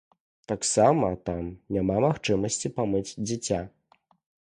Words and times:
Таксама 0.51 1.09
там 1.29 1.43
няма 1.77 1.97
магчымасці 2.07 2.71
памыць 2.79 3.07
дзіця. 3.27 3.61